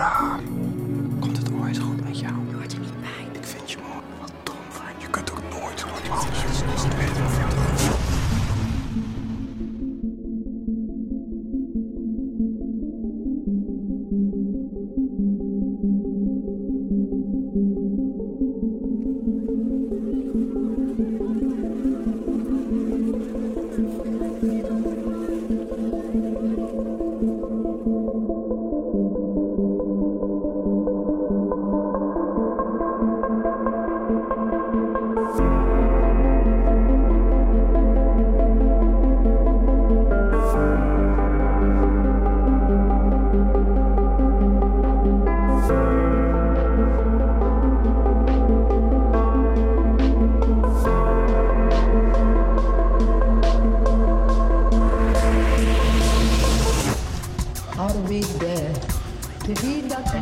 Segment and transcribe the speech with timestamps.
[0.00, 0.59] Je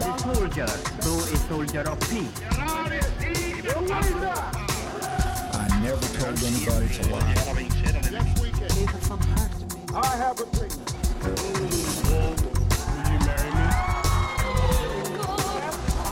[0.09, 0.67] a soldier,
[1.01, 2.41] so a soldier of peace.
[5.53, 7.35] I never told anybody to lie.
[9.95, 10.71] I have a dream.
[11.25, 11.37] Will
[13.13, 13.67] you marry me?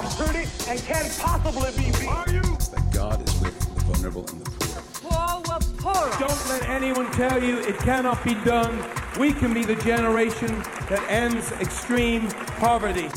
[0.02, 2.08] I'm pretty and can't possibly be beat.
[2.08, 2.42] Are you?
[2.42, 5.42] That God is with the vulnerable and the poor.
[5.42, 6.06] The poor.
[6.18, 8.84] Don't let anyone tell you it cannot be done.
[9.18, 13.08] We can be the generation that ends extreme poverty.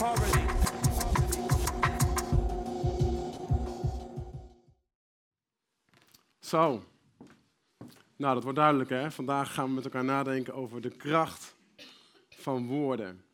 [0.00, 0.46] Poverty.
[6.40, 6.84] Zo.
[8.16, 9.10] Nou, dat wordt duidelijk, hè?
[9.10, 11.56] Vandaag gaan we met elkaar nadenken over de kracht
[12.28, 13.24] van woorden.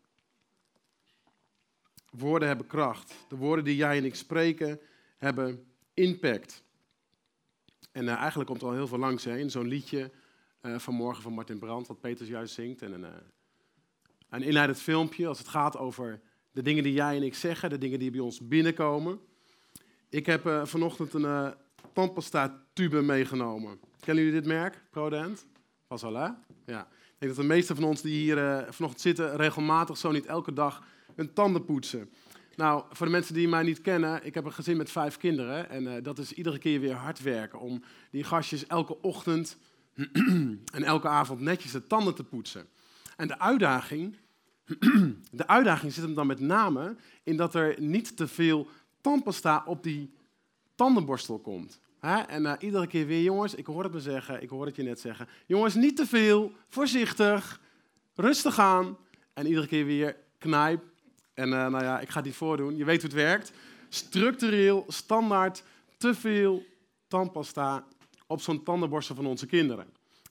[2.10, 3.14] Woorden hebben kracht.
[3.28, 4.80] De woorden die jij en ik spreken
[5.16, 6.62] hebben impact.
[7.92, 10.10] En eh, eigenlijk komt er al heel veel langs hè, in zo'n liedje
[10.60, 12.82] eh, van morgen van Martin Brandt, wat Peters juist zingt.
[12.82, 13.10] En een, eh,
[14.28, 16.20] een inleidend filmpje als het gaat over
[16.56, 19.20] de dingen die jij en ik zeggen, de dingen die bij ons binnenkomen.
[20.08, 21.48] Ik heb eh, vanochtend een eh
[21.92, 23.80] tandpasta tube meegenomen.
[24.00, 24.82] Kennen jullie dit merk?
[24.90, 25.46] Prodent?
[25.88, 26.28] Hè?
[26.66, 26.88] Ja.
[26.90, 30.26] Ik denk dat de meesten van ons die hier eh, vanochtend zitten regelmatig, zo niet
[30.26, 30.82] elke dag,
[31.14, 32.10] hun tanden poetsen.
[32.54, 35.70] Nou, voor de mensen die mij niet kennen, ik heb een gezin met vijf kinderen.
[35.70, 39.56] En dat is iedere keer weer hard werken om die gastjes elke ochtend
[40.76, 42.66] en elke avond netjes de tanden te poetsen.
[43.16, 44.16] En de uitdaging,
[45.30, 48.68] de uitdaging zit hem dan met name in dat er niet te veel
[49.00, 50.14] tandpasta op die
[50.74, 51.80] tandenborstel komt.
[52.00, 54.82] En eh, iedere keer weer, jongens, ik hoor het me zeggen, ik hoor het je
[54.82, 55.28] net zeggen.
[55.46, 57.60] Jongens, niet te veel, voorzichtig,
[58.14, 58.96] rustig aan.
[59.32, 60.84] En iedere keer weer knijp.
[61.34, 62.76] En eh, nou ja, ik ga niet voordoen.
[62.76, 63.52] Je weet hoe het werkt.
[63.88, 65.62] Structureel, standaard,
[65.96, 66.64] te veel
[67.08, 67.84] tandpasta
[68.26, 69.86] op zo'n tandenborstel van onze kinderen.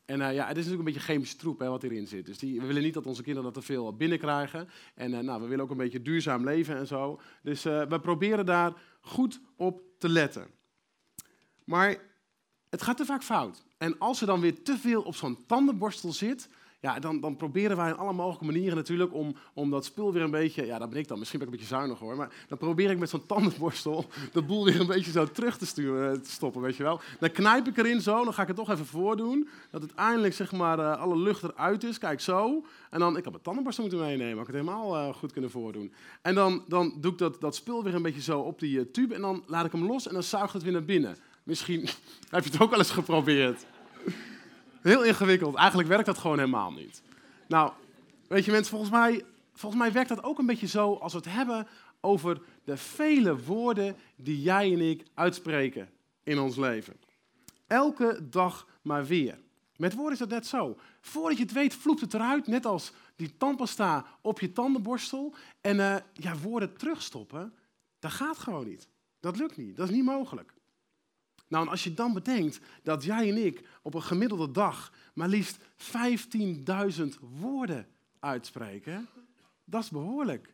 [0.06, 2.26] En eh, ja, het is natuurlijk een beetje chemische troep hè, wat hierin zit.
[2.26, 4.70] Dus die, we willen niet dat onze kinderen dat te veel binnenkrijgen.
[4.96, 7.20] En eh, nou, we willen ook een beetje duurzaam leven en zo.
[7.44, 10.48] Dus eh, we proberen daar goed op te letten.
[11.64, 11.98] Maar
[12.70, 13.64] het gaat te vaak fout.
[13.78, 16.50] En als er dan weer te veel op zo'n tandenborstel zit,
[16.85, 20.21] ja, dan, dan proberen wij in alle mogelijke manieren natuurlijk om, om dat spul weer
[20.21, 22.31] een beetje, ja, dat ben ik dan, misschien ben ik een beetje zuinig hoor, maar
[22.48, 26.12] dan probeer ik met zo'n tandenborstel de boel weer een beetje zo terug te, sturen,
[26.12, 27.00] eh, te stoppen, weet je wel.
[27.19, 30.51] Dan knijp ik erin zo, dan ga ik het toch even voordoen, dat uiteindelijk zeg
[30.51, 32.65] maar eh, alle lucht eruit is, kijk zo.
[32.89, 35.51] En dan, ik had mijn tandenborstel moeten meenemen, had ik het helemaal eh, goed kunnen
[35.51, 35.94] voordoen.
[36.21, 39.15] En dan, dan doe ik dat, dat spul weer een beetje zo op die tube
[39.15, 41.18] en dan laat ik hem los en dan zuigt het weer naar binnen.
[41.44, 41.81] Misschien
[42.30, 43.65] heb je het ook wel eens geprobeerd.
[44.86, 45.56] Heel ingewikkeld.
[45.56, 47.02] Eigenlijk werkt dat gewoon helemaal niet.
[47.48, 47.72] Nou,
[48.28, 49.24] weet je mensen, volgens mij,
[49.54, 51.68] volgens mij werkt dat ook een beetje zo als we het hebben
[52.02, 55.90] over de vele woorden die jij en ik uitspreken
[56.24, 56.94] in ons leven.
[57.68, 59.40] Elke dag maar weer.
[59.76, 60.78] Met woorden is dat net zo.
[61.02, 65.36] Voordat je het weet, vloept het eruit, net als die tandpasta op je tandenborstel.
[65.62, 67.54] En eh, ja, woorden terugstoppen,
[68.00, 68.88] dat gaat gewoon niet.
[69.20, 70.54] Dat lukt niet, dat is niet mogelijk.
[71.47, 75.27] Nou, en als je dan bedenkt dat jij en ik op een gemiddelde dag maar
[75.27, 75.57] liefst
[76.97, 77.03] 15.000
[77.39, 77.88] woorden
[78.19, 79.07] uitspreken,
[79.65, 80.53] dat is behoorlijk.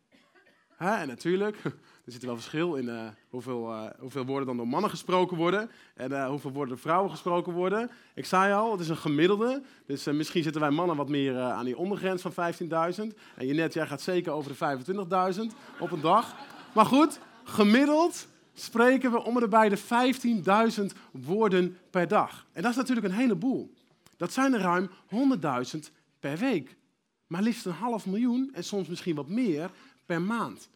[0.77, 1.57] En natuurlijk,
[2.05, 5.71] er zit wel verschil in eh, hoeveel, eh, hoeveel woorden dan door mannen gesproken worden
[5.95, 7.89] en eh, hoeveel woorden door vrouwen gesproken worden.
[8.15, 9.63] Ik zei al, het is een gemiddelde.
[9.85, 13.17] Dus misschien zitten wij mannen wat meer aan die ondergrens van 15.000.
[13.35, 15.41] En je net, jij gaat zeker over de 25.000
[15.79, 16.35] op een dag.
[16.73, 19.79] Maar goed, gemiddeld spreken we om en bij de
[20.93, 22.47] 15.000 woorden per dag.
[22.51, 23.73] En dat is natuurlijk een heleboel.
[24.17, 24.89] Dat zijn er ruim
[25.73, 25.79] 100.000
[26.19, 26.75] per week.
[27.27, 29.71] Maar liefst een half miljoen en soms misschien wat meer
[30.05, 30.69] per maand.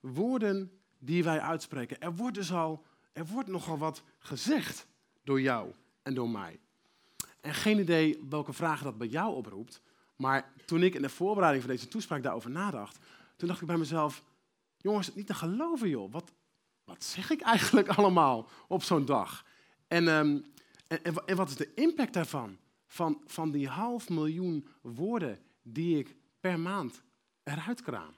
[0.00, 2.00] Woorden die wij uitspreken.
[2.00, 4.86] Er wordt dus al, er wordt nogal wat gezegd
[5.24, 6.60] door jou en door mij.
[7.40, 9.82] En geen idee welke vragen dat bij jou oproept.
[10.16, 12.98] Maar toen ik in de voorbereiding van deze toespraak daarover nadacht,
[13.36, 14.22] toen dacht ik bij mezelf,
[14.76, 16.12] jongens, niet te geloven joh.
[16.12, 16.32] Wat,
[16.84, 19.46] wat zeg ik eigenlijk allemaal op zo'n dag?
[19.88, 20.40] En, ehm,
[20.86, 22.58] en, en, en wat is de impact daarvan?
[22.86, 27.02] Van, van die half miljoen woorden die ik per maand
[27.42, 28.14] eruit kraam?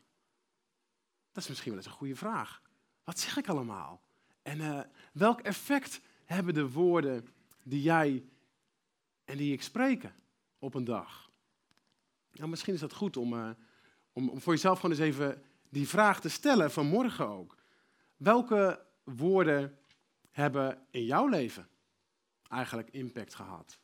[1.33, 2.63] Dat is misschien wel eens een goede vraag.
[3.05, 4.03] Wat zeg ik allemaal?
[4.43, 4.81] En eh,
[5.13, 7.27] welk effect hebben de woorden
[7.63, 8.25] die jij
[9.25, 10.15] en die ik spreken
[10.59, 11.31] op een dag?
[12.33, 13.51] Nou, misschien is dat goed om, eh,
[14.13, 17.57] om, om voor jezelf gewoon eens even die vraag te stellen, vanmorgen ook.
[18.25, 19.79] Welke woorden
[20.31, 21.69] hebben in jouw leven
[22.49, 23.79] eigenlijk impact gehad?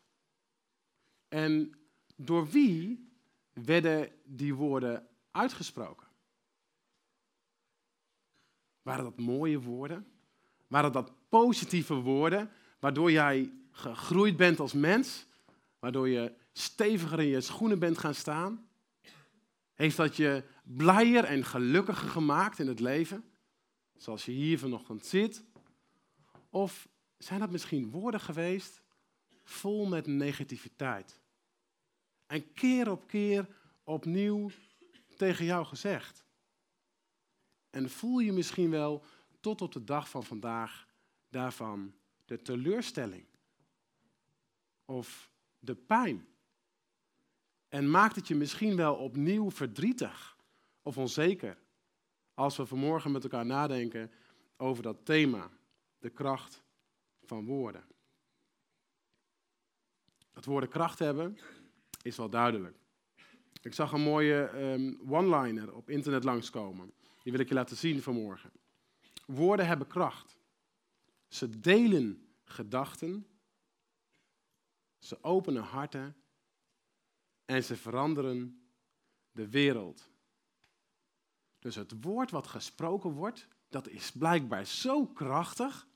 [1.29, 1.73] En
[2.17, 3.11] door wie
[3.53, 6.07] werden die woorden uitgesproken?
[8.83, 10.07] Waren dat mooie woorden?
[10.67, 15.27] Waren dat positieve woorden, waardoor jij gegroeid bent als mens?
[15.79, 18.69] Waardoor je steviger in je schoenen bent gaan staan?
[19.75, 23.30] Heeft dat je blijer en gelukkiger gemaakt in het leven?
[24.01, 25.45] Zoals je hier vanochtend zit?
[26.51, 26.89] Of
[27.19, 28.83] zijn dat misschien woorden geweest
[29.45, 31.21] vol met negativiteit?
[32.27, 34.51] En keer op keer opnieuw
[35.17, 36.25] tegen jou gezegd.
[37.71, 39.05] En voel je misschien wel
[39.41, 40.89] tot op de dag van vandaag
[41.29, 41.95] daarvan
[42.25, 43.27] de teleurstelling
[44.85, 46.27] of de pijn.
[47.69, 50.37] En maakt het je misschien wel opnieuw verdrietig
[50.83, 51.59] of onzeker
[52.41, 54.11] als we vanmorgen met elkaar nadenken
[54.57, 55.51] over dat thema,
[55.99, 56.63] de kracht
[57.23, 57.85] van woorden.
[60.33, 61.39] Dat woorden kracht hebben
[62.03, 62.77] is wel duidelijk.
[63.63, 66.93] Ik zag een mooie um, one-liner op internet langskomen.
[67.23, 68.51] Die wil ik je laten zien vanmorgen.
[69.27, 70.39] Woorden hebben kracht.
[71.29, 73.27] Ze delen gedachten.
[74.99, 76.17] Ze openen harten.
[77.45, 78.63] En ze veranderen
[79.33, 80.10] de wereld.
[81.61, 85.87] Dus het woord wat gesproken wordt, dat is blijkbaar zo krachtig.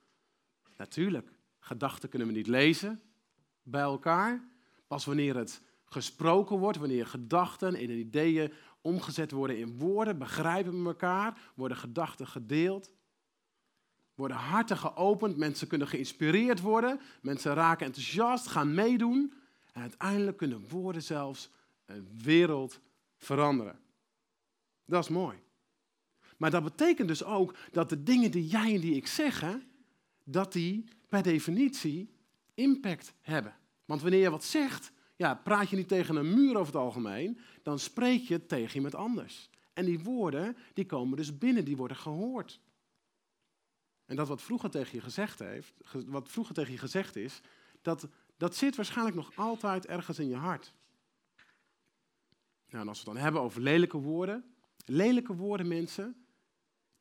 [0.76, 3.02] Natuurlijk, gedachten kunnen we niet lezen
[3.62, 4.44] bij elkaar.
[4.86, 10.88] Pas wanneer het gesproken wordt, wanneer gedachten en ideeën omgezet worden in woorden, begrijpen we
[10.88, 12.92] elkaar, worden gedachten gedeeld,
[14.14, 19.34] worden harten geopend, mensen kunnen geïnspireerd worden, mensen raken enthousiast, gaan meedoen
[19.72, 21.50] en uiteindelijk kunnen woorden zelfs
[21.84, 22.80] een wereld
[23.16, 23.78] veranderen.
[24.84, 25.43] Dat is mooi.
[26.36, 29.62] Maar dat betekent dus ook dat de dingen die jij en die ik zeggen,
[30.24, 32.10] dat die per definitie
[32.54, 33.56] impact hebben.
[33.84, 37.38] Want wanneer je wat zegt, ja, praat je niet tegen een muur over het algemeen,
[37.62, 39.50] dan spreek je tegen iemand anders.
[39.72, 42.60] En die woorden, die komen dus binnen, die worden gehoord.
[44.06, 45.74] En dat wat vroeger tegen je gezegd, heeft,
[46.06, 47.40] wat vroeger tegen je gezegd is,
[47.82, 50.74] dat, dat zit waarschijnlijk nog altijd ergens in je hart.
[52.68, 54.44] Nou, en als we het dan hebben over lelijke woorden,
[54.84, 56.23] lelijke woorden mensen,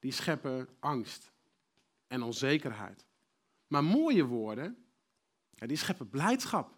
[0.04, 1.32] die scheppen angst
[2.08, 3.06] en onzekerheid.
[3.68, 4.78] Maar mooie woorden,
[5.66, 6.76] die scheppen blijdschap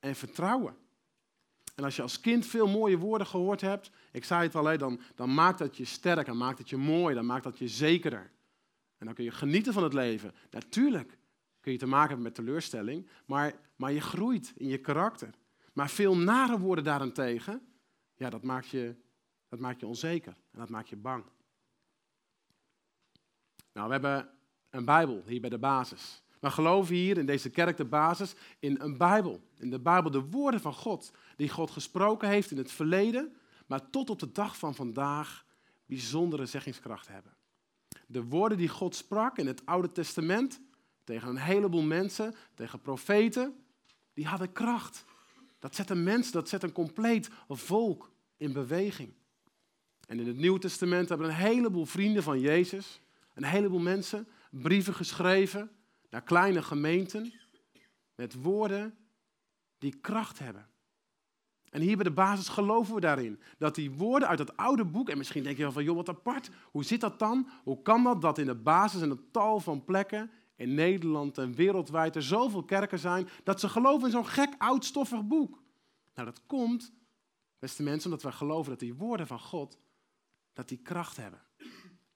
[0.00, 0.76] en vertrouwen.
[1.74, 5.00] En als je als kind veel mooie woorden gehoord hebt, ik zei het al, dan,
[5.14, 8.30] dan maakt dat je sterk, dan maakt dat je mooi, dan maakt dat je zekerder.
[8.98, 10.34] En dan kun je genieten van het leven.
[10.50, 11.18] Natuurlijk
[11.60, 15.34] kun je te maken hebben met teleurstelling, maar, maar je groeit in je karakter.
[15.72, 17.66] Maar veel nare woorden daarentegen,
[18.14, 18.94] ja, dat maakt je,
[19.48, 21.24] dat maakt je onzeker en dat maakt je bang.
[23.74, 24.28] Nou, we hebben
[24.70, 26.22] een Bijbel hier bij de basis.
[26.40, 29.40] We geloven hier in deze kerk de basis in een Bijbel.
[29.58, 33.90] In de Bijbel de woorden van God, die God gesproken heeft in het verleden, maar
[33.90, 35.44] tot op de dag van vandaag
[35.86, 37.36] bijzondere zeggingskracht hebben.
[38.06, 40.60] De woorden die God sprak in het Oude Testament
[41.04, 43.54] tegen een heleboel mensen, tegen profeten,
[44.12, 45.04] die hadden kracht.
[45.58, 49.12] Dat zet een mens, dat zet een compleet volk in beweging.
[50.06, 53.00] En in het Nieuwe Testament hebben een heleboel vrienden van Jezus,
[53.34, 55.70] een heleboel mensen, brieven geschreven
[56.10, 57.32] naar kleine gemeenten
[58.14, 58.98] met woorden
[59.78, 60.68] die kracht hebben.
[61.70, 63.40] En hier bij de basis geloven we daarin.
[63.58, 66.08] Dat die woorden uit het oude boek, en misschien denk je wel van, joh, wat
[66.08, 66.50] apart.
[66.70, 67.48] Hoe zit dat dan?
[67.64, 71.54] Hoe kan dat dat in de basis en het tal van plekken in Nederland en
[71.54, 75.62] wereldwijd er zoveel kerken zijn, dat ze geloven in zo'n gek oud stoffig boek?
[76.14, 76.92] Nou, dat komt,
[77.58, 79.78] beste mensen, omdat wij geloven dat die woorden van God,
[80.52, 81.42] dat die kracht hebben.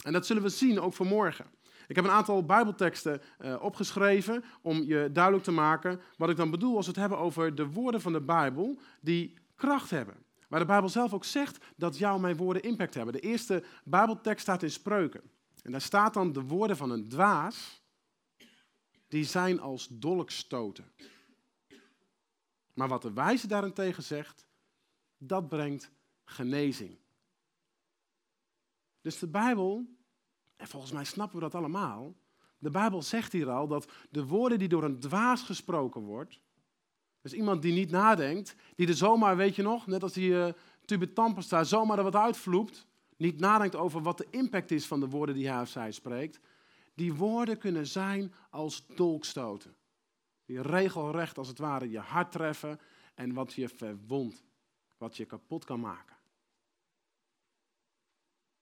[0.08, 1.46] En dat zullen we zien ook vanmorgen.
[1.86, 6.50] Ik heb een aantal Bijbelteksten uh, opgeschreven om je duidelijk te maken wat ik dan
[6.50, 10.14] bedoel als we het hebben over de woorden van de Bijbel die kracht hebben.
[10.48, 13.14] Waar de Bijbel zelf ook zegt dat jouw mijn woorden impact hebben.
[13.14, 15.22] De eerste Bijbeltekst staat in Spreuken.
[15.62, 17.82] En daar staat dan de woorden van een dwaas,
[19.08, 20.92] die zijn als dolkstoten.
[22.74, 24.46] Maar wat de wijze daarentegen zegt,
[25.18, 25.90] dat brengt
[26.24, 26.98] genezing.
[29.00, 29.97] Dus de Bijbel,
[30.58, 32.14] en volgens mij snappen we dat allemaal,
[32.58, 36.40] de Bijbel zegt hier al dat de woorden die door een dwaas gesproken wordt,
[37.20, 41.02] dus iemand die niet nadenkt, die er zomaar, weet je nog, net als die uh,
[41.14, 42.86] tandpasta, zomaar er wat uitvloept,
[43.16, 46.40] niet nadenkt over wat de impact is van de woorden die hij of zij spreekt,
[46.94, 49.76] die woorden kunnen zijn als dolkstoten.
[50.44, 52.80] Die regelrecht als het ware je hart treffen
[53.14, 54.44] en wat je verwondt,
[54.96, 56.16] wat je kapot kan maken.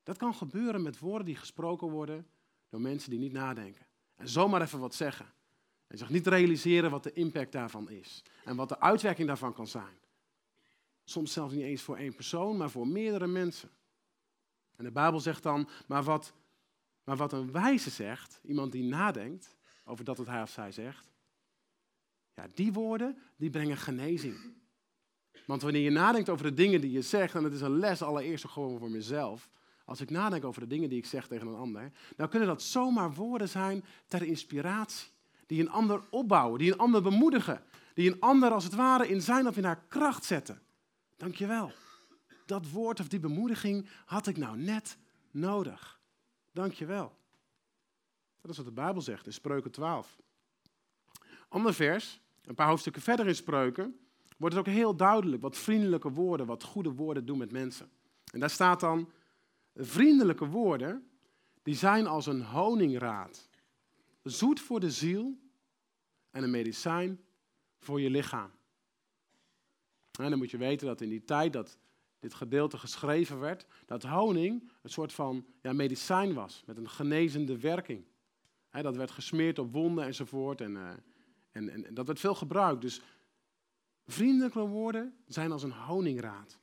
[0.06, 2.26] Dat kan gebeuren met woorden die gesproken worden
[2.68, 3.86] door mensen die niet nadenken.
[4.16, 5.32] En zomaar even wat zeggen.
[5.86, 8.22] En zich niet realiseren wat de impact daarvan is.
[8.44, 9.98] En wat de uitwerking daarvan kan zijn.
[11.04, 13.70] Soms zelfs niet eens voor één persoon, maar voor meerdere mensen.
[14.76, 16.34] En de Bijbel zegt dan, maar wat,
[17.04, 21.10] maar wat een wijze zegt, iemand die nadenkt over dat wat hij of zij zegt,
[22.34, 24.54] ja, die woorden, die brengen genezing.
[25.46, 28.02] Want wanneer je nadenkt over de dingen die je zegt, en het is een les
[28.02, 29.48] allereerst gewoon voor mezelf,
[29.86, 32.62] als ik nadenk over de dingen die ik zeg tegen een ander, dan kunnen dat
[32.62, 35.08] zomaar woorden zijn ter inspiratie.
[35.46, 37.62] Die een ander opbouwen, die een ander bemoedigen.
[37.94, 40.62] Die een ander als het ware in zijn of in haar kracht zetten.
[41.16, 41.72] Dankjewel.
[42.46, 44.98] Dat woord of die bemoediging had ik nou net
[45.30, 46.00] nodig.
[46.52, 47.16] Dankjewel.
[48.40, 50.16] Dat is wat de Bijbel zegt in Spreuken 12.
[51.48, 53.98] Ander vers, een paar hoofdstukken verder in Spreuken,
[54.36, 57.90] wordt het ook heel duidelijk wat vriendelijke woorden, wat goede woorden doen met mensen.
[58.32, 59.10] En daar staat dan,
[59.76, 61.10] vriendelijke woorden,
[61.62, 63.48] die zijn als een honingraad.
[64.22, 65.38] Zoet voor de ziel
[66.30, 67.20] en een medicijn
[67.78, 68.50] voor je lichaam.
[70.10, 71.78] Dan moet je weten dat in die tijd dat
[72.18, 77.58] dit gedeelte geschreven werd, dat honing een soort van ja, medicijn was, met een genezende
[77.58, 78.04] werking.
[78.70, 80.90] dat werd gesmeerd op wonden enzovoort en, uh,
[81.50, 82.80] en, en, en dat werd veel gebruikt.
[82.80, 83.00] Dus
[84.06, 86.58] vriendelijke woorden zijn als een honingraad.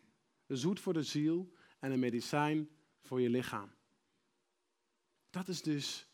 [0.47, 2.69] Zoet voor de ziel en een medicijn
[3.03, 3.71] voor je lichaam.
[5.29, 6.07] Dat is dus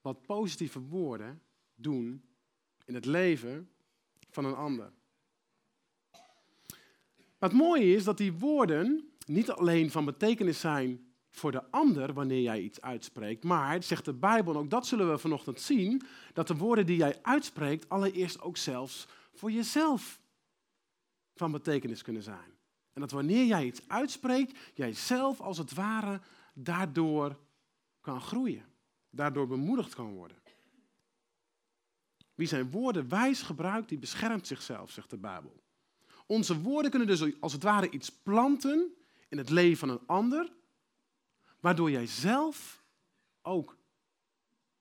[0.00, 1.42] wat positieve woorden
[1.74, 2.24] doen
[2.84, 3.70] in het leven
[4.30, 4.92] van een ander.
[7.38, 12.12] Maar het mooie is dat die woorden niet alleen van betekenis zijn voor de ander
[12.12, 16.46] wanneer jij iets uitspreekt, maar, zegt de Bijbel, ook dat zullen we vanochtend zien, dat
[16.46, 20.20] de woorden die jij uitspreekt allereerst ook zelfs voor jezelf
[21.34, 22.60] van betekenis kunnen zijn.
[22.92, 26.20] En dat wanneer jij iets uitspreekt, jij zelf als het ware
[26.54, 27.38] daardoor
[28.00, 28.64] kan groeien,
[29.10, 30.36] daardoor bemoedigd kan worden.
[32.34, 35.62] Wie zijn woorden wijs gebruikt, die beschermt zichzelf, zegt de Bijbel.
[36.26, 38.94] Onze woorden kunnen dus als het ware iets planten
[39.28, 40.52] in het leven van een ander,
[41.60, 42.84] waardoor jij zelf
[43.42, 43.76] ook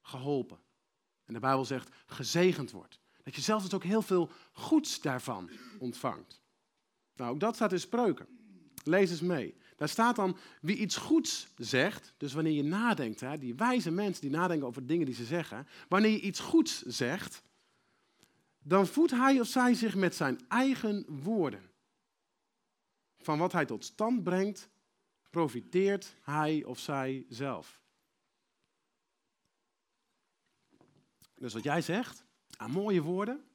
[0.01, 0.59] geholpen.
[1.25, 2.99] En de Bijbel zegt gezegend wordt.
[3.23, 5.49] Dat je zelf dus ook heel veel goeds daarvan
[5.79, 6.40] ontvangt.
[7.21, 8.27] Nou, ook dat staat in spreuken.
[8.83, 9.55] Lees eens mee.
[9.77, 14.21] Daar staat dan wie iets goeds zegt, dus wanneer je nadenkt, hè, die wijze mensen
[14.21, 17.43] die nadenken over dingen die ze zeggen, wanneer je iets goeds zegt,
[18.59, 21.71] dan voedt hij of zij zich met zijn eigen woorden.
[23.17, 24.69] Van wat hij tot stand brengt,
[25.29, 27.81] profiteert hij of zij zelf.
[31.35, 32.25] Dus wat jij zegt,
[32.57, 33.45] aan mooie woorden,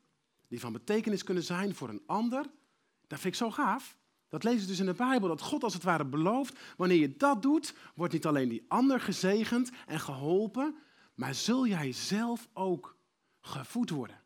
[0.48, 2.50] die van betekenis kunnen zijn voor een ander,
[3.06, 3.96] dat vind ik zo gaaf.
[4.28, 7.16] Dat lezen we dus in de Bijbel, dat God als het ware belooft, wanneer je
[7.16, 10.76] dat doet, wordt niet alleen die ander gezegend en geholpen,
[11.14, 12.96] maar zul jij zelf ook
[13.40, 14.22] gevoed worden.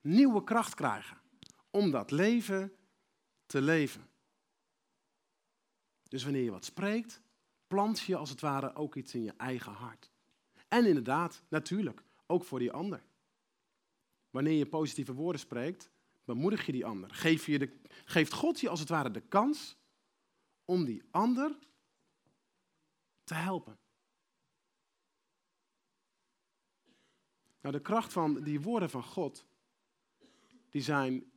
[0.00, 1.20] Nieuwe kracht krijgen
[1.70, 2.72] om dat leven
[3.46, 4.08] te leven.
[6.08, 7.22] Dus wanneer je wat spreekt,
[7.66, 10.10] plant je als het ware ook iets in je eigen hart.
[10.68, 13.02] En inderdaad, natuurlijk, ook voor die ander.
[14.30, 15.90] Wanneer je positieve woorden spreekt,
[16.24, 17.10] bemoedig je die ander.
[17.14, 19.76] Geef je de, geeft God je als het ware de kans
[20.64, 21.58] om die ander
[23.24, 23.78] te helpen.
[27.60, 29.46] Nou, de kracht van die woorden van God,
[30.70, 31.32] die zijn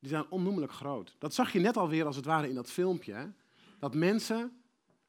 [0.00, 1.16] die zijn onnoemelijk groot.
[1.18, 3.12] Dat zag je net alweer als het ware in dat filmpje.
[3.12, 3.26] Hè?
[3.78, 4.62] Dat mensen,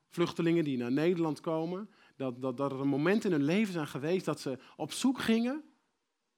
[0.09, 3.87] vluchtelingen die naar Nederland komen, dat, dat, dat er een moment in hun leven zijn
[3.87, 5.63] geweest dat ze op zoek gingen,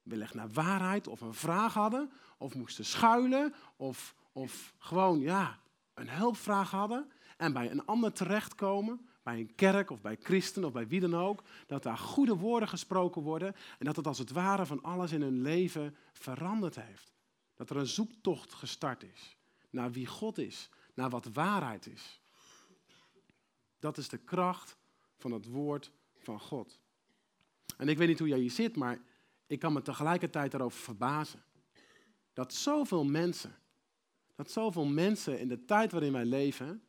[0.01, 2.11] wellicht naar waarheid of een vraag hadden,
[2.43, 5.59] of moesten schuilen, of, of gewoon ja,
[5.93, 10.71] een hulpvraag hadden en bij een ander terechtkomen, bij een kerk of bij christen of
[10.71, 14.31] bij wie dan ook, dat daar goede woorden gesproken worden en dat het als het
[14.31, 17.13] ware van alles in hun leven veranderd heeft.
[17.55, 19.37] Dat er een zoektocht gestart is
[19.69, 22.21] naar wie God is, naar wat waarheid is.
[23.79, 24.77] Dat is de kracht
[25.17, 26.79] van het woord van God.
[27.77, 29.01] En ik weet niet hoe jij hier zit, maar
[29.47, 31.43] ik kan me tegelijkertijd daarover verbazen.
[32.33, 33.55] Dat zoveel mensen,
[34.35, 36.83] dat zoveel mensen in de tijd waarin wij leven,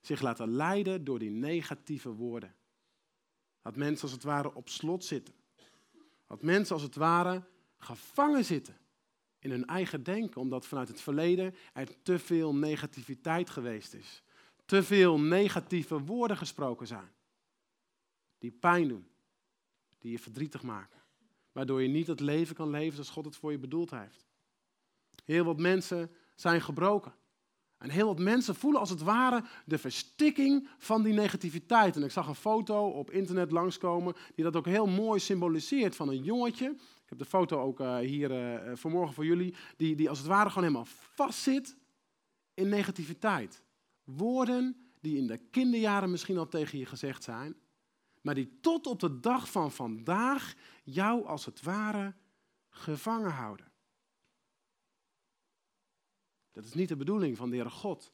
[0.00, 2.54] zich laten leiden door die negatieve woorden.
[3.62, 5.34] Dat mensen als het ware op slot zitten.
[6.26, 7.42] Dat mensen als het ware
[7.76, 8.76] gevangen zitten
[9.38, 14.22] in hun eigen denken, omdat vanuit het verleden er te veel negativiteit geweest is.
[14.64, 17.12] Te veel negatieve woorden gesproken zijn.
[18.38, 19.08] Die pijn doen,
[19.98, 21.02] die je verdrietig maken.
[21.52, 24.25] Waardoor je niet het leven kan leven zoals God het voor je bedoeld heeft.
[25.26, 27.12] Heel wat mensen zijn gebroken.
[27.78, 31.96] En heel wat mensen voelen als het ware de verstikking van die negativiteit.
[31.96, 36.08] En ik zag een foto op internet langskomen die dat ook heel mooi symboliseert van
[36.08, 36.66] een jongetje.
[36.70, 39.54] Ik heb de foto ook uh, hier uh, vanmorgen voor jullie.
[39.76, 41.76] Die, die als het ware gewoon helemaal vastzit
[42.54, 43.62] in negativiteit.
[44.04, 47.56] Woorden die in de kinderjaren misschien al tegen je gezegd zijn.
[48.20, 50.54] Maar die tot op de dag van vandaag
[50.84, 52.14] jou als het ware
[52.70, 53.65] gevangen houden.
[56.56, 58.12] Dat is niet de bedoeling van de Heere God,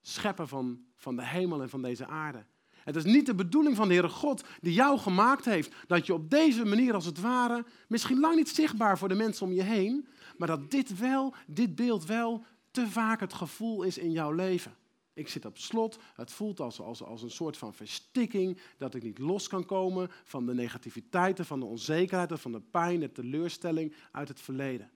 [0.00, 2.44] schepper van, van de hemel en van deze aarde.
[2.70, 6.14] Het is niet de bedoeling van de Heere God die jou gemaakt heeft, dat je
[6.14, 9.62] op deze manier als het ware, misschien lang niet zichtbaar voor de mensen om je
[9.62, 14.32] heen, maar dat dit wel, dit beeld wel te vaak het gevoel is in jouw
[14.32, 14.76] leven.
[15.12, 19.02] Ik zit op slot, het voelt als, als, als een soort van verstikking, dat ik
[19.02, 23.94] niet los kan komen van de negativiteiten, van de onzekerheid, van de pijn, de teleurstelling
[24.12, 24.90] uit het verleden.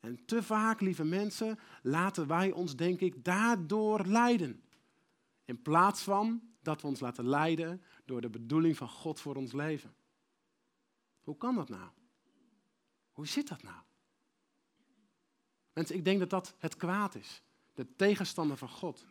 [0.00, 4.62] En te vaak, lieve mensen, laten wij ons, denk ik, daardoor leiden.
[5.44, 9.52] In plaats van dat we ons laten leiden door de bedoeling van God voor ons
[9.52, 9.94] leven.
[11.22, 11.88] Hoe kan dat nou?
[13.12, 13.76] Hoe zit dat nou?
[15.72, 17.42] Mensen, ik denk dat dat het kwaad is.
[17.74, 19.06] De tegenstander van God.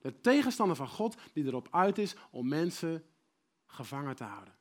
[0.00, 3.04] De tegenstander van God die erop uit is om mensen
[3.66, 4.54] gevangen te houden.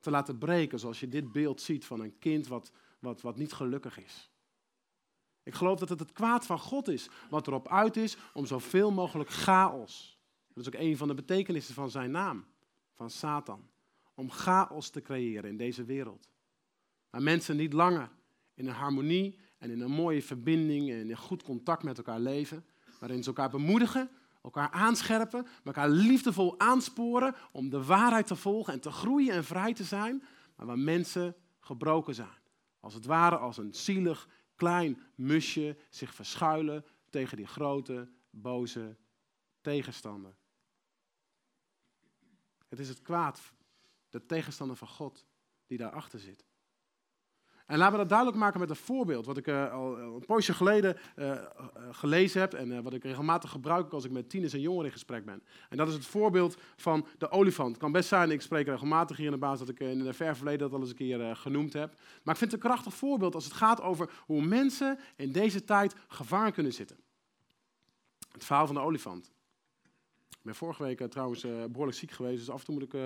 [0.00, 3.52] Te laten breken, zoals je dit beeld ziet van een kind wat, wat, wat niet
[3.52, 4.30] gelukkig is.
[5.42, 8.90] Ik geloof dat het het kwaad van God is, wat erop uit is om zoveel
[8.90, 10.18] mogelijk chaos.
[10.54, 12.44] Dat is ook een van de betekenissen van zijn naam,
[12.94, 13.68] van Satan.
[14.14, 16.28] Om chaos te creëren in deze wereld.
[17.10, 18.10] Waar mensen niet langer
[18.54, 22.64] in een harmonie en in een mooie verbinding en in goed contact met elkaar leven.
[22.98, 24.10] Waarin ze elkaar bemoedigen,
[24.42, 29.74] elkaar aanscherpen, elkaar liefdevol aansporen om de waarheid te volgen en te groeien en vrij
[29.74, 30.22] te zijn.
[30.56, 32.38] Maar waar mensen gebroken zijn.
[32.80, 34.28] Als het ware als een zielig
[34.60, 38.96] klein musje zich verschuilen tegen die grote, boze
[39.60, 40.36] tegenstander.
[42.68, 43.52] Het is het kwaad,
[44.08, 45.26] de tegenstander van God,
[45.66, 46.44] die daarachter zit.
[47.70, 50.54] En laten we dat duidelijk maken met een voorbeeld, wat ik uh, al een poosje
[50.54, 51.32] geleden uh,
[51.90, 55.24] gelezen heb en wat ik regelmatig gebruik als ik met tieners en jongeren in gesprek
[55.24, 55.42] ben.
[55.68, 57.68] En dat is het voorbeeld van de olifant.
[57.68, 60.16] Het kan best zijn, ik spreek regelmatig hier in de baas dat ik in het
[60.16, 61.94] ver verleden dat al eens een keer genoemd heb.
[62.22, 65.64] Maar ik vind het een krachtig voorbeeld als het gaat over hoe mensen in deze
[65.64, 66.96] tijd gevangen kunnen zitten.
[68.32, 69.32] Het verhaal van de olifant.
[70.28, 73.00] Ik ben vorige week trouwens behoorlijk ziek geweest, dus af en toe moet ik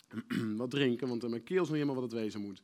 [0.56, 2.60] wat drinken, want mijn keel is nog helemaal wat het wezen moet.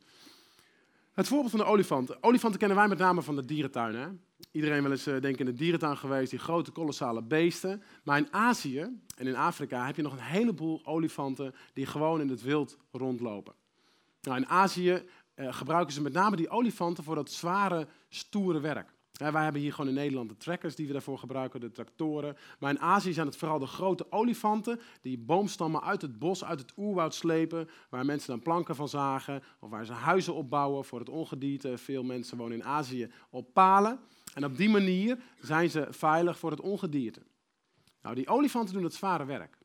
[1.13, 2.23] Het voorbeeld van de olifant.
[2.23, 3.95] Olifanten kennen wij met name van de dierentuin.
[3.95, 4.07] Hè?
[4.51, 7.83] Iedereen wel eens uh, denk in de dierentuin geweest, die grote kolossale beesten.
[8.03, 8.79] Maar in Azië
[9.17, 13.53] en in Afrika heb je nog een heleboel olifanten die gewoon in het wild rondlopen.
[14.21, 15.03] Nou, in Azië
[15.35, 18.93] uh, gebruiken ze met name die olifanten voor dat zware, stoere werk.
[19.19, 22.37] Wij hebben hier gewoon in Nederland de trekkers die we daarvoor gebruiken, de tractoren.
[22.59, 26.59] Maar in Azië zijn het vooral de grote olifanten die boomstammen uit het bos, uit
[26.59, 30.99] het oerwoud slepen, waar mensen dan planken van zagen of waar ze huizen opbouwen voor
[30.99, 31.77] het ongedierte.
[31.77, 33.99] Veel mensen wonen in Azië op palen.
[34.33, 37.21] En op die manier zijn ze veilig voor het ongedierte.
[38.01, 39.57] Nou, die olifanten doen het zware werk.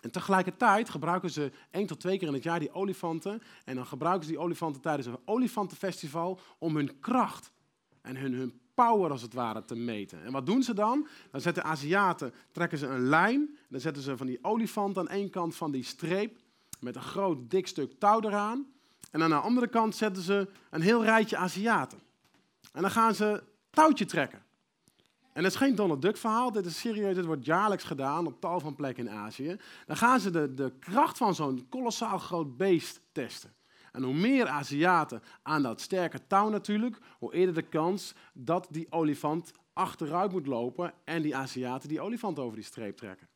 [0.00, 3.42] En tegelijkertijd gebruiken ze één tot twee keer in het jaar die olifanten.
[3.64, 7.52] En dan gebruiken ze die olifanten tijdens een olifantenfestival om hun kracht
[8.02, 10.24] en hun, hun power als het ware te meten.
[10.24, 11.06] En wat doen ze dan?
[11.30, 15.30] Dan zetten Aziaten, trekken ze een lijn, dan zetten ze van die olifant aan één
[15.30, 16.40] kant van die streep
[16.80, 18.66] met een groot dik stuk touw eraan.
[19.10, 21.98] En aan de andere kant zetten ze een heel rijtje Aziaten.
[22.72, 24.42] En dan gaan ze touwtje trekken.
[25.32, 28.40] En dat is geen Donald Duck verhaal, dit is serieus, dit wordt jaarlijks gedaan op
[28.40, 29.56] tal van plekken in Azië.
[29.86, 33.52] Dan gaan ze de, de kracht van zo'n kolossaal groot beest testen.
[33.92, 38.86] En hoe meer Aziaten aan dat sterke touw natuurlijk, hoe eerder de kans dat die
[38.90, 43.28] olifant achteruit moet lopen en die Aziaten die olifant over die streep trekken.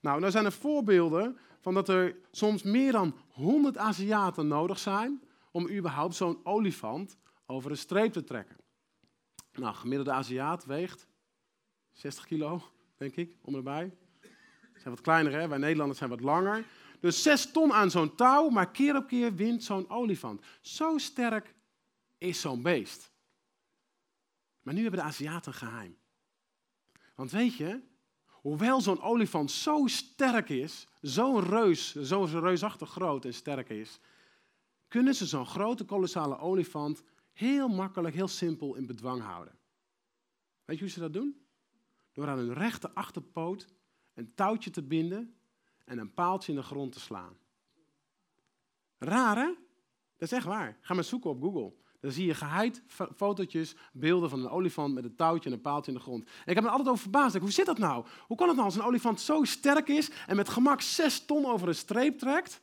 [0.00, 5.22] Nou, nou zijn er voorbeelden van dat er soms meer dan 100 Aziaten nodig zijn
[5.50, 8.56] om überhaupt zo'n olifant over een streep te trekken.
[9.52, 11.06] Nou, gemiddelde Aziat weegt
[11.92, 12.62] 60 kilo,
[12.96, 13.92] denk ik, om erbij.
[14.74, 15.48] Zijn wat kleiner, hè?
[15.48, 16.64] Wij Nederlanders zijn wat langer.
[17.00, 20.44] Dus 6 ton aan zo'n touw, maar keer op keer wint zo'n olifant.
[20.60, 21.54] Zo sterk
[22.18, 23.12] is zo'n beest.
[24.62, 25.96] Maar nu hebben de Aziaten geheim.
[27.14, 27.80] Want weet je,
[28.26, 33.98] hoewel zo'n olifant zo sterk is, zo'n reus, zo reusachtig groot en sterk is,
[34.88, 39.58] kunnen ze zo'n grote kolossale olifant heel makkelijk, heel simpel in bedwang houden.
[40.64, 41.46] Weet je hoe ze dat doen?
[42.12, 43.66] Door aan hun rechte achterpoot
[44.14, 45.37] een touwtje te binden
[45.88, 47.36] en een paaltje in de grond te slaan.
[48.98, 49.46] Raar hè?
[50.16, 50.78] Dat is echt waar.
[50.80, 51.72] Ga maar zoeken op Google.
[52.00, 52.82] Dan zie je geheid
[53.16, 56.24] fotootjes, beelden van een olifant met een touwtje en een paaltje in de grond.
[56.24, 57.36] En ik heb me altijd over verbaasd.
[57.36, 58.06] Hoe zit dat nou?
[58.26, 61.46] Hoe kan het nou als een olifant zo sterk is en met gemak zes ton
[61.46, 62.62] over een streep trekt?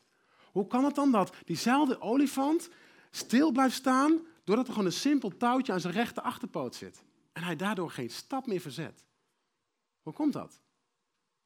[0.52, 2.70] Hoe kan het dan dat diezelfde olifant
[3.12, 7.04] stil blijft staan doordat er gewoon een simpel touwtje aan zijn rechte achterpoot zit?
[7.34, 9.06] En hij daardoor geen stap meer verzet.
[10.02, 10.62] Hoe komt dat?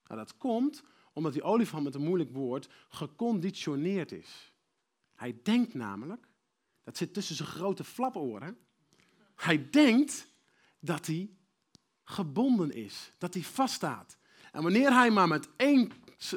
[0.07, 0.83] Nou, dat komt
[1.19, 4.53] omdat die olifant met een moeilijk woord geconditioneerd is.
[5.15, 6.27] Hij denkt namelijk,
[6.83, 8.57] dat zit tussen zijn grote flaporen,
[9.35, 10.27] hij denkt
[10.79, 11.29] dat hij
[12.03, 14.17] gebonden is, dat hij vaststaat.
[14.51, 16.29] En wanneer hij maar met één eh,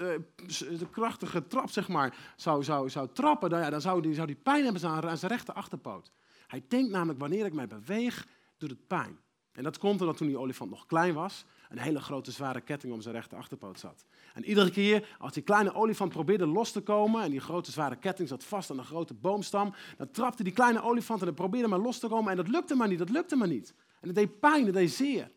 [0.79, 4.27] de krachtige trap zeg maar, zou, zou, zou trappen, dan, ja, dan zou hij zou
[4.27, 6.13] die pijn hebben aan zijn rechte achterpoot.
[6.47, 8.27] Hij denkt namelijk, wanneer ik mij beweeg,
[8.59, 9.19] doet het pijn.
[9.53, 12.93] En dat komt omdat toen die olifant nog klein was, een hele grote zware ketting
[12.93, 14.05] om zijn rechte achterpoot zat.
[14.35, 17.97] En iedere keer als die kleine olifant probeerde los te komen en die grote zware
[17.97, 21.69] ketting zat vast aan een grote boomstam, dan trapte die kleine olifant en hij probeerde
[21.69, 23.75] maar los te komen en dat lukte maar niet, dat lukte maar niet.
[24.01, 25.31] En het deed pijn, het deed zeer.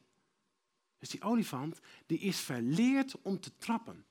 [1.00, 4.06] Dus die olifant die is verleerd om te trappen.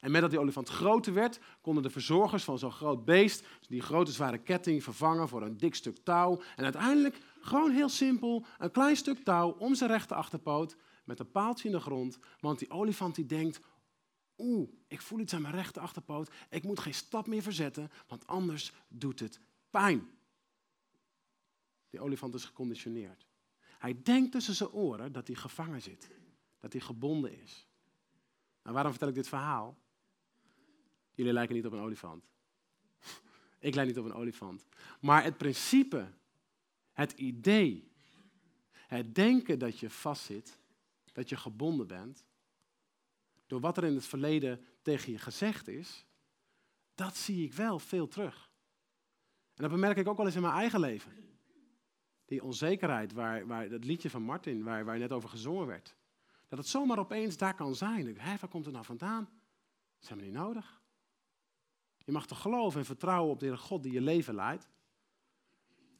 [0.00, 3.80] En met dat die olifant groter werd, konden de verzorgers van zo'n groot beest die
[3.80, 6.40] grote zware ketting vervangen voor een dik stuk touw.
[6.56, 10.76] En uiteindelijk gewoon heel simpel een klein stuk touw om zijn rechte achterpoot
[11.08, 12.18] met een paaltje in de grond.
[12.40, 13.60] Want die olifant die denkt,
[14.38, 16.32] oeh, ik voel iets aan mijn rechte achterpoot.
[16.50, 19.40] Ik moet geen stap meer verzetten, want anders doet het
[19.70, 20.08] pijn.
[21.90, 23.26] Die olifant is geconditioneerd.
[23.78, 26.10] Hij denkt tussen zijn oren dat hij gevangen zit,
[26.58, 27.66] dat hij gebonden is.
[28.62, 29.78] Nou, waarom vertel ik dit verhaal?
[31.14, 32.24] Jullie lijken niet op een olifant.
[33.58, 34.66] Ik lijk niet op een olifant.
[35.00, 36.12] Maar het principe,
[36.92, 37.90] het idee,
[38.72, 40.57] het denken dat je vastzit,
[41.18, 42.24] dat je gebonden bent,
[43.46, 46.06] door wat er in het verleden tegen je gezegd is,
[46.94, 48.50] dat zie ik wel veel terug.
[49.54, 51.12] En dat bemerk ik ook wel eens in mijn eigen leven.
[52.24, 55.96] Die onzekerheid, waar, waar dat liedje van Martin, waar, waar net over gezongen werd.
[56.48, 58.18] Dat het zomaar opeens daar kan zijn.
[58.18, 59.24] Hé, waar komt het nou vandaan?
[59.24, 60.82] Dat is helemaal niet nodig.
[61.96, 64.68] Je mag toch geloven en vertrouwen op de Heer God die je leven leidt.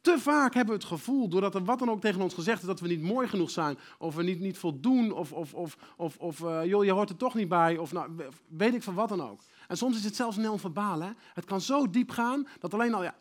[0.01, 2.67] Te vaak hebben we het gevoel, doordat er wat dan ook tegen ons gezegd is,
[2.67, 6.17] dat we niet mooi genoeg zijn, of we niet, niet voldoen, of, of, of, of,
[6.17, 8.11] of uh, joh, je hoort er toch niet bij, of nou,
[8.47, 9.41] weet ik van wat dan ook.
[9.67, 11.01] En soms is het zelfs non-verbaal.
[11.33, 13.15] Het kan zo diep gaan, dat alleen al, ja,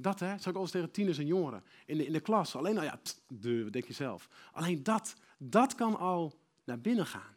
[0.00, 2.56] dat hè, zou ik alles tegen tieners en jongeren in de, in de klas.
[2.56, 4.28] Alleen al, ja, de, denk je zelf.
[4.52, 7.36] Alleen dat, dat kan al naar binnen gaan.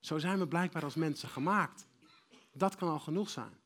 [0.00, 1.86] Zo zijn we blijkbaar als mensen gemaakt.
[2.52, 3.58] Dat kan al genoeg zijn.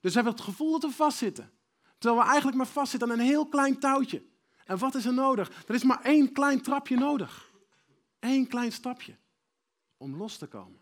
[0.00, 1.50] Dus we hebben het gevoel dat we vastzitten.
[1.98, 4.22] Terwijl we eigenlijk maar vastzitten aan een heel klein touwtje.
[4.64, 5.64] En wat is er nodig?
[5.66, 7.50] Er is maar één klein trapje nodig.
[8.20, 9.16] Eén klein stapje
[9.96, 10.80] om los te komen.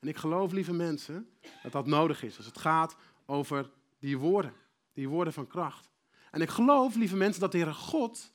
[0.00, 1.30] En ik geloof, lieve mensen,
[1.62, 4.52] dat dat nodig is als het gaat over die woorden.
[4.92, 5.90] Die woorden van kracht.
[6.30, 8.32] En ik geloof, lieve mensen, dat de Heere God,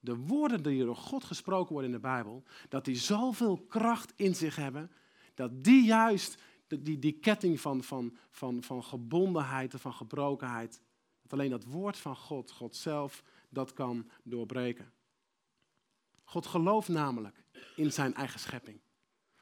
[0.00, 4.34] de woorden die door God gesproken worden in de Bijbel, dat die zoveel kracht in
[4.34, 4.90] zich hebben,
[5.34, 6.42] dat die juist
[6.82, 10.80] die, die ketting van, van, van, van gebondenheid en van gebrokenheid,
[11.22, 14.92] dat alleen dat woord van God, God zelf, dat kan doorbreken.
[16.24, 17.44] God gelooft namelijk
[17.76, 18.80] in zijn eigen schepping.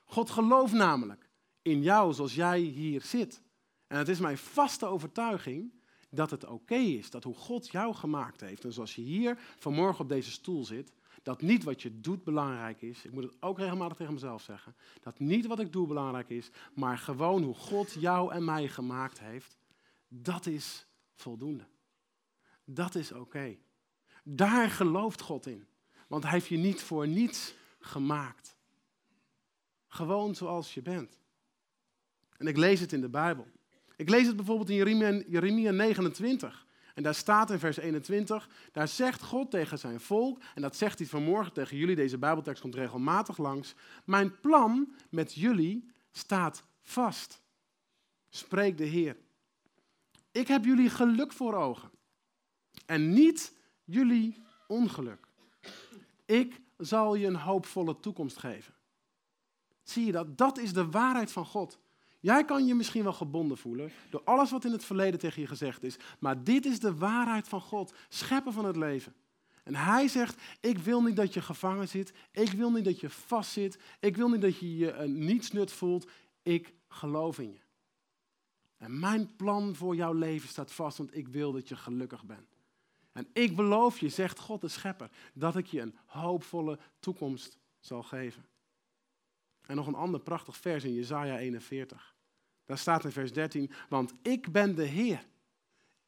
[0.04, 1.30] God gelooft namelijk
[1.62, 3.42] in jou zoals jij hier zit.
[3.86, 5.72] En het is mijn vaste overtuiging
[6.10, 10.00] dat het oké is, dat hoe God jou gemaakt heeft, en zoals je hier vanmorgen
[10.02, 10.92] op deze stoel zit,
[11.22, 13.04] dat niet wat je doet belangrijk is.
[13.04, 14.76] Ik moet het ook regelmatig tegen mezelf zeggen.
[15.00, 19.20] Dat niet wat ik doe belangrijk is, maar gewoon hoe God jou en mij gemaakt
[19.20, 19.56] heeft.
[20.08, 21.66] Dat is voldoende.
[22.64, 23.56] Dat is oké.
[24.24, 25.66] Daar gelooft God in.
[26.08, 28.56] Want hij heeft je niet voor niets gemaakt.
[29.88, 31.20] Gewoon zoals je bent.
[32.36, 33.46] En ik lees het in de Bijbel.
[33.96, 36.66] Ik lees het bijvoorbeeld in Jeremia, Jeremia 29.
[36.94, 40.98] En daar staat in vers 21, daar zegt God tegen zijn volk, en dat zegt
[40.98, 43.74] hij vanmorgen tegen jullie, deze Bijbeltekst komt regelmatig langs,
[44.04, 47.42] mijn plan met jullie staat vast.
[48.28, 49.16] Spreekt de Heer.
[50.32, 51.90] Ik heb jullie geluk voor ogen
[52.86, 53.52] en niet
[53.84, 55.26] jullie ongeluk.
[56.24, 58.74] Ik zal je een hoopvolle toekomst geven.
[59.82, 60.38] Zie je dat?
[60.38, 61.78] Dat is de waarheid van God.
[62.22, 65.48] Jij kan je misschien wel gebonden voelen door alles wat in het verleden tegen je
[65.48, 69.14] gezegd is, maar dit is de waarheid van God, schepper van het leven.
[69.64, 73.10] En hij zegt, ik wil niet dat je gevangen zit, ik wil niet dat je
[73.10, 76.10] vastzit, ik wil niet dat je je uh, nietsnut voelt,
[76.42, 77.60] ik geloof in je.
[78.76, 82.56] En mijn plan voor jouw leven staat vast, want ik wil dat je gelukkig bent.
[83.12, 88.02] En ik beloof je, zegt God de schepper, dat ik je een hoopvolle toekomst zal
[88.02, 88.44] geven.
[89.66, 92.16] En nog een ander prachtig vers in Jesaja 41.
[92.64, 95.26] Daar staat in vers 13, want ik ben de Heer.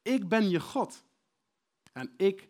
[0.01, 1.03] Ik ben je God.
[1.93, 2.49] En ik,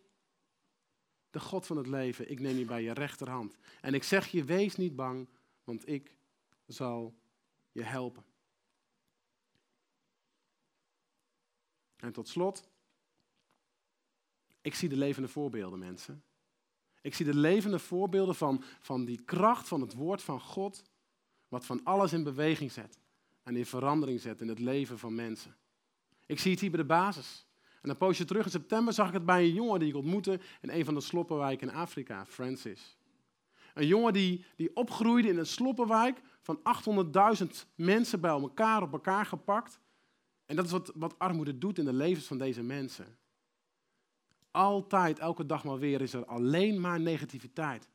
[1.29, 3.57] de God van het leven, ik neem je bij je rechterhand.
[3.81, 5.29] En ik zeg je, wees niet bang,
[5.63, 6.17] want ik
[6.65, 7.15] zal
[7.71, 8.25] je helpen.
[11.95, 12.69] En tot slot,
[14.61, 16.23] ik zie de levende voorbeelden, mensen.
[17.01, 20.83] Ik zie de levende voorbeelden van, van die kracht van het woord van God,
[21.55, 22.99] wat van alles in beweging zet
[23.43, 25.55] en in verandering zet in het leven van mensen.
[26.25, 27.45] Ik zie het hier bij de basis.
[27.81, 30.39] En een poosje terug in september zag ik het bij een jongen die ik ontmoette
[30.61, 32.97] in een van de sloppenwijken in Afrika, Francis.
[33.73, 36.59] Een jongen die, die opgroeide in een sloppenwijk van
[37.43, 39.79] 800.000 mensen bij elkaar op elkaar gepakt.
[40.45, 43.17] En dat is wat, wat armoede doet in de levens van deze mensen.
[44.51, 47.89] Altijd, elke dag maar weer, is er alleen maar negativiteit.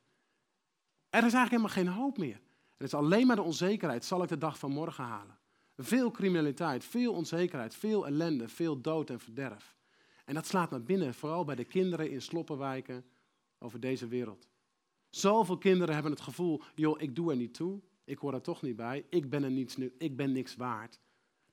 [1.09, 2.41] Er is eigenlijk helemaal geen hoop meer.
[2.81, 4.05] Het is alleen maar de onzekerheid.
[4.05, 5.37] Zal ik de dag van morgen halen?
[5.77, 9.75] Veel criminaliteit, veel onzekerheid, veel ellende, veel dood en verderf.
[10.25, 13.05] En dat slaat naar binnen, vooral bij de kinderen in sloppenwijken
[13.59, 14.47] over deze wereld.
[15.09, 18.61] Zoveel kinderen hebben het gevoel, joh, ik doe er niet toe, ik hoor er toch
[18.61, 20.99] niet bij, ik ben, er niets, ik ben niks waard.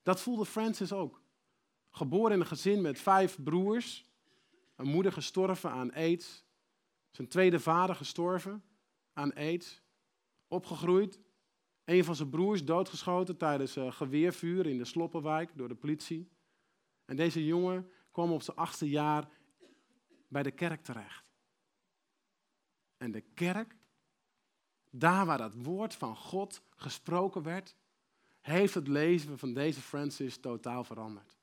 [0.03, 1.21] Dat voelde Francis ook.
[1.89, 4.05] Geboren in een gezin met vijf broers,
[4.75, 6.43] een moeder gestorven aan aids,
[7.11, 8.63] zijn tweede vader gestorven
[9.13, 9.81] aan aids,
[10.49, 11.19] opgegroeid,
[11.85, 16.29] een van zijn broers doodgeschoten tijdens uh, geweervuur in de Sloppenwijk door de politie.
[17.05, 19.29] En deze jongen kwam op zijn achtste jaar
[20.27, 21.31] bij de kerk terecht.
[22.97, 23.75] En de kerk,
[24.91, 27.75] daar waar dat woord van God gesproken werd,
[28.41, 31.37] heeft het leven van deze Francis totaal veranderd.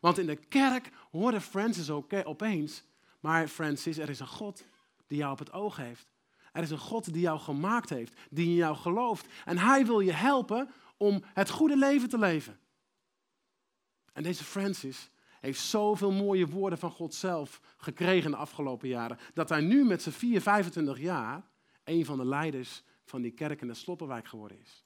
[0.00, 2.84] Want in de kerk hoorde Francis opeens,
[3.20, 4.64] maar Francis, er is een God
[5.06, 6.12] die jou op het oog heeft.
[6.58, 9.26] Er is een God die jou gemaakt heeft, die in jou gelooft.
[9.44, 12.58] En hij wil je helpen om het goede leven te leven.
[14.12, 19.48] En deze Francis heeft zoveel mooie woorden van God zelf gekregen de afgelopen jaren, dat
[19.48, 21.42] hij nu met zijn 4, 25 jaar
[21.84, 24.84] een van de leiders van die kerk in de Sloppenwijk geworden is.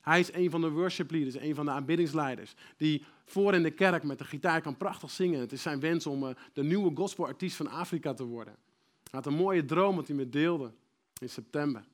[0.00, 3.70] Hij is een van de worship leaders, een van de aanbiddingsleiders, die voor in de
[3.70, 5.40] kerk met de gitaar kan prachtig zingen.
[5.40, 8.56] Het is zijn wens om eh, de nieuwe gospelartiest van Afrika te worden.
[9.02, 10.72] Hij had een mooie droom wat hij me deelde
[11.20, 11.88] in september.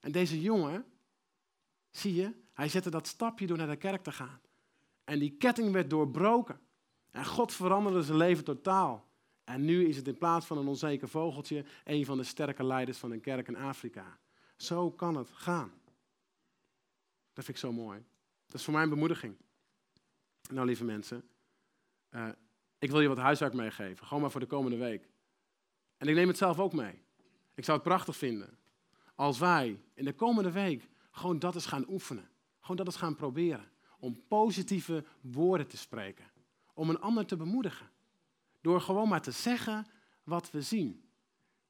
[0.00, 0.84] En deze jongen,
[1.90, 4.40] zie je, hij zette dat stapje door naar de kerk te gaan.
[5.04, 6.60] En die ketting werd doorbroken.
[7.10, 9.08] En God veranderde zijn leven totaal.
[9.44, 12.98] En nu is het in plaats van een onzeker vogeltje een van de sterke leiders
[12.98, 14.18] van een kerk in Afrika.
[14.56, 15.72] Zo kan het gaan.
[17.32, 18.04] Dat vind ik zo mooi.
[18.46, 19.36] Dat is voor mij een bemoediging.
[20.50, 21.28] Nou, lieve mensen,
[22.10, 22.28] uh,
[22.78, 24.06] ik wil je wat huiswerk meegeven.
[24.06, 25.08] Gewoon maar voor de komende week.
[25.96, 27.02] En ik neem het zelf ook mee.
[27.58, 28.58] Ik zou het prachtig vinden
[29.14, 32.28] als wij in de komende week gewoon dat eens gaan oefenen.
[32.60, 33.70] Gewoon dat eens gaan proberen.
[33.98, 36.24] Om positieve woorden te spreken.
[36.74, 37.90] Om een ander te bemoedigen.
[38.60, 39.86] Door gewoon maar te zeggen
[40.24, 41.08] wat we zien.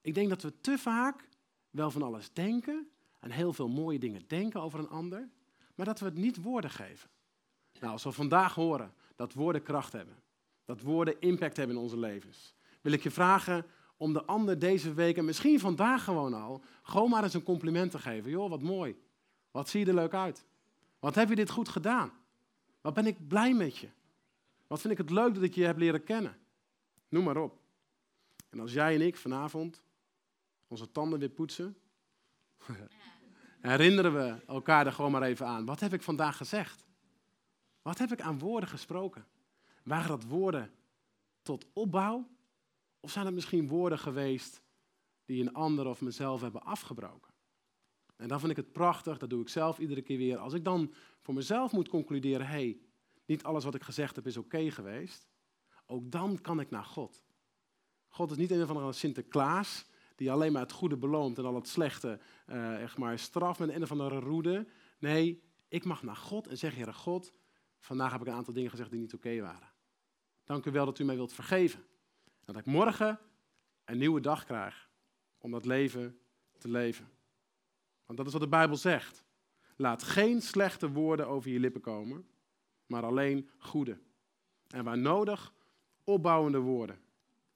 [0.01, 1.29] Ik denk dat we te vaak
[1.70, 2.88] wel van alles denken
[3.20, 5.29] en heel veel mooie dingen denken over een ander,
[5.74, 7.11] maar dat we het niet woorden geven.
[7.81, 10.22] Nou, als we vandaag horen dat woorden kracht hebben,
[10.64, 13.66] dat woorden impact hebben in onze levens, wil ik je vragen
[13.99, 17.91] om de ander deze week, en misschien vandaag gewoon al, gewoon maar eens een compliment
[17.91, 18.31] te geven.
[18.31, 19.01] Joh, wat mooi.
[19.51, 20.45] Wat zie je er leuk uit.
[20.99, 22.13] Wat heb je dit goed gedaan.
[22.81, 23.89] Wat ben ik blij met je.
[24.67, 26.39] Wat vind ik het leuk dat ik je heb leren kennen.
[27.09, 27.61] Noem maar op.
[28.51, 29.83] En als jij en ik vanavond
[30.69, 31.77] onze tanden weer poetsen,
[33.61, 35.65] herinneren we elkaar er gewoon maar even aan.
[35.65, 36.87] Wat heb ik vandaag gezegd?
[37.83, 39.27] Wat heb ik aan woorden gesproken?
[39.83, 40.71] Waren dat woorden
[41.43, 42.29] tot opbouw
[43.01, 44.63] Of zijn het misschien woorden geweest
[45.25, 47.35] die een ander of mezelf hebben afgebroken?
[48.17, 50.39] En dan vind ik het prachtig, dat doe ik zelf iedere keer weer.
[50.39, 52.81] Als ik dan voor mezelf moet concluderen, hé, hey,
[53.27, 55.29] niet alles wat ik gezegd heb is oké geweest.
[55.87, 57.25] Ook dan kan ik naar God.
[58.09, 61.55] God is niet een of andere Sinterklaas die alleen maar het goede beloont en al
[61.55, 64.67] het slechte uh, echt maar straf met een of andere roede.
[64.99, 67.33] Nee, ik mag naar God en zeg, Heere God,
[67.81, 69.73] vandaag heb ik een aantal dingen gezegd die niet oké waren.
[70.45, 71.85] Dank u wel dat u mij wilt vergeven.
[72.49, 73.19] Dat ik morgen
[73.85, 74.91] een nieuwe dag krijg
[75.39, 76.19] om dat leven
[76.59, 77.09] te leven.
[78.07, 79.25] Want dat is wat de Bijbel zegt.
[79.77, 82.29] Laat geen slechte woorden over je lippen komen,
[82.87, 83.99] maar alleen goede.
[84.69, 85.53] En waar nodig,
[86.05, 87.01] opbouwende woorden,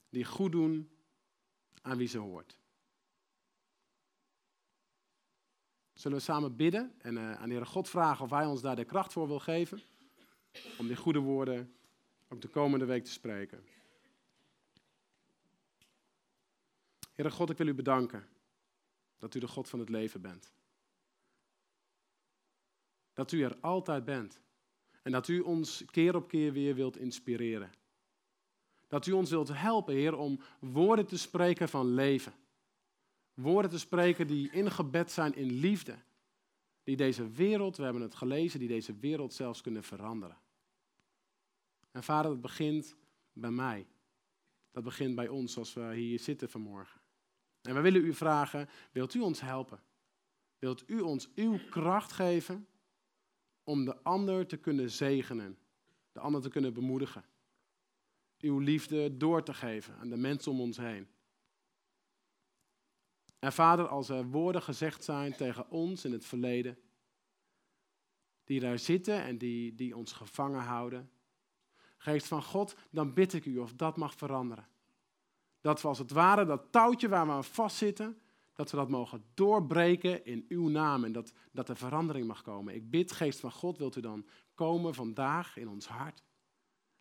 [0.09, 0.91] die goed doen
[1.83, 2.59] aan wie ze hoort.
[5.93, 8.77] Zullen we samen bidden en uh, aan de Heere God vragen of Hij ons daar
[8.77, 9.81] de kracht voor wil geven
[10.79, 11.75] om die goede woorden
[12.29, 13.65] ook de komende week te spreken.
[17.23, 18.29] Heere God, ik wil u bedanken
[19.19, 20.53] dat u de God van het leven bent.
[23.13, 24.41] Dat u er altijd bent.
[25.03, 27.73] En dat u ons keer op keer weer wilt inspireren.
[28.89, 32.35] Dat u ons wilt helpen, Heer, om woorden te spreken van leven.
[33.35, 35.99] Woorden te spreken die ingebed zijn in liefde.
[36.83, 40.39] Die deze wereld, we hebben het gelezen, die deze wereld zelfs kunnen veranderen.
[41.91, 42.97] En vader, dat begint
[43.33, 43.87] bij mij.
[44.71, 47.02] Dat begint bij ons als we hier zitten vanmorgen.
[47.63, 49.81] En we willen u vragen, wilt u ons helpen?
[50.59, 52.67] Wilt u ons uw kracht geven
[53.65, 55.59] om de ander te kunnen zegenen,
[56.13, 57.25] de ander te kunnen bemoedigen?
[58.41, 61.09] Uw liefde door te geven aan de mensen om ons heen.
[63.39, 66.79] En vader, als er woorden gezegd zijn tegen ons in het verleden,
[68.45, 71.11] die daar zitten en die, die ons gevangen houden,
[71.97, 74.69] geest van God, dan bid ik u of dat mag veranderen.
[75.63, 78.21] Dat we als het ware dat touwtje waar we aan vastzitten,
[78.55, 82.75] dat we dat mogen doorbreken in uw naam en dat, dat er verandering mag komen.
[82.75, 86.23] Ik bid, geest van God, wilt u dan komen vandaag in ons hart?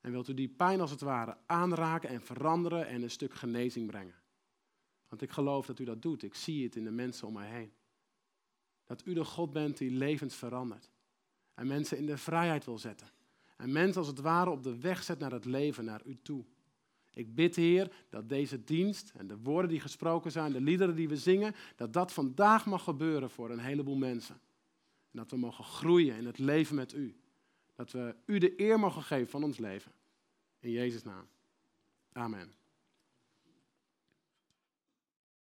[0.01, 3.87] En wilt u die pijn als het ware aanraken en veranderen en een stuk genezing
[3.87, 4.21] brengen?
[5.07, 6.23] Want ik geloof dat u dat doet.
[6.23, 7.73] Ik zie het in de mensen om mij heen.
[8.85, 10.89] Dat u de God bent die levens verandert.
[11.53, 13.07] En mensen in de vrijheid wil zetten.
[13.57, 16.45] En mensen als het ware op de weg zet naar het leven, naar u toe.
[17.13, 21.09] Ik bid, Heer, dat deze dienst en de woorden die gesproken zijn, de liederen die
[21.09, 24.35] we zingen, dat dat vandaag mag gebeuren voor een heleboel mensen.
[25.11, 27.15] En dat we mogen groeien in het leven met u.
[27.75, 29.91] Dat we u de eer mogen geven van ons leven.
[30.59, 31.27] In Jezus' naam.
[32.11, 32.60] Amen.